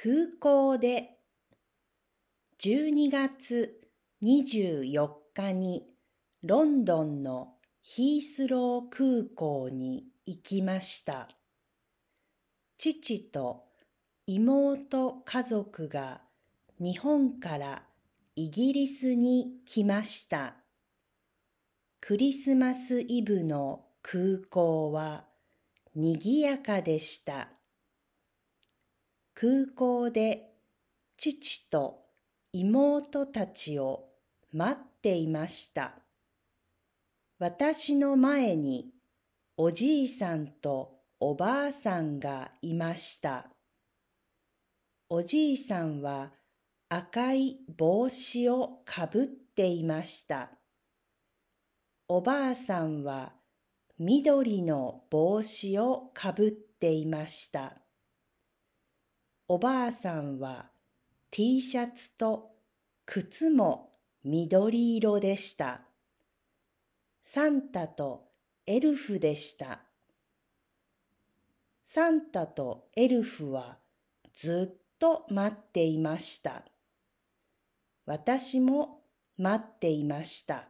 [0.00, 1.18] 空港で
[2.60, 3.80] 12月
[4.22, 5.88] 24日に
[6.44, 11.26] ロンドンのヒースロー空港に行きました。
[12.76, 13.64] 父と
[14.28, 16.20] 妹家族が
[16.78, 17.82] 日本から
[18.36, 20.58] イギリスに来ました。
[22.00, 25.24] クリスマスイブの空港は
[25.96, 27.57] 賑やかでした。
[29.40, 30.50] 空港で
[31.16, 32.00] 父と
[32.52, 34.06] 妹たちを
[34.52, 35.94] 待っていました。
[37.38, 38.90] 私の前に
[39.56, 43.46] おじいさんとおばあさんがいました。
[45.08, 46.32] おじいさんは
[46.88, 50.50] 赤い帽子をかぶっていました。
[52.08, 53.34] おばあさんは
[54.00, 57.76] 緑の帽子をかぶっていました。
[59.50, 60.66] おばあさんは
[61.30, 62.50] T シャツと
[63.06, 65.80] 靴も緑色でした。
[67.24, 68.26] サンタと
[68.66, 69.80] エルフでした。
[71.82, 73.78] サンタとエルフは
[74.34, 76.62] ずっと待っていました。
[78.04, 79.00] 私も
[79.38, 80.68] 待っていました。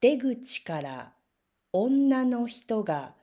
[0.00, 1.12] 出口から
[1.72, 3.14] 女の人が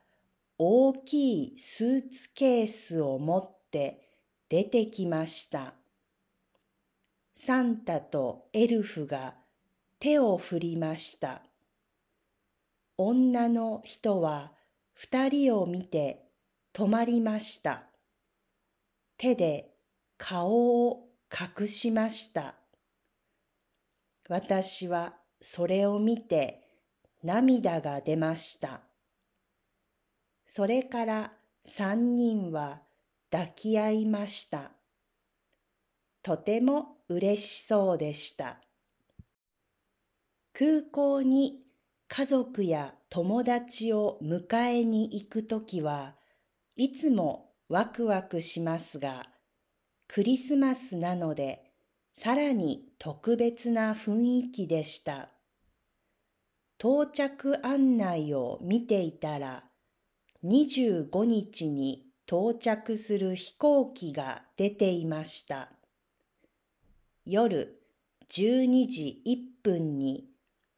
[0.58, 4.02] 大きいスーツケースを持ってって
[4.50, 5.76] 出てきました。
[7.36, 9.36] サンタとエルフが
[10.00, 11.44] 手を振りました。
[12.98, 14.52] 女の人は
[14.94, 16.26] 二人を見て
[16.74, 17.84] 止まりました。
[19.18, 19.70] 手で
[20.18, 22.56] 顔を隠しました。
[24.28, 26.64] 私はそれを見て
[27.24, 28.82] 涙が出ました。
[30.48, 31.34] それから
[31.66, 32.82] 三人は
[33.32, 34.72] 抱き合いました。
[36.24, 38.62] とても嬉しそうでした。
[40.54, 41.62] 空港に
[42.08, 46.16] 家族や友達を迎えに行くときは
[46.76, 49.28] いつもワクワクしますが、
[50.08, 51.70] クリスマスなので
[52.14, 55.30] さらに特別な雰囲気でした。
[56.80, 59.66] 到着案内を見ていたら、
[60.44, 65.72] 25日に到着する飛行機が出ていました。
[67.26, 67.82] 夜
[68.30, 70.26] 12時1分に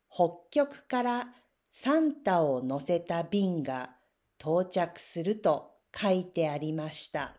[0.09, 1.27] 北極から
[1.69, 3.89] サンタを乗せた便が
[4.39, 7.35] 到着すると書いてありました。